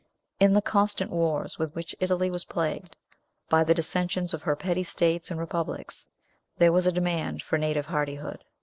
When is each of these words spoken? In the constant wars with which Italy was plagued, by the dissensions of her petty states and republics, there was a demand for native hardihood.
In 0.39 0.53
the 0.53 0.63
constant 0.63 1.11
wars 1.11 1.59
with 1.59 1.75
which 1.75 1.95
Italy 1.99 2.31
was 2.31 2.45
plagued, 2.45 2.97
by 3.49 3.63
the 3.63 3.75
dissensions 3.75 4.33
of 4.33 4.41
her 4.41 4.55
petty 4.55 4.81
states 4.83 5.29
and 5.29 5.39
republics, 5.39 6.09
there 6.57 6.71
was 6.73 6.87
a 6.87 6.91
demand 6.91 7.43
for 7.43 7.59
native 7.59 7.85
hardihood. 7.85 8.43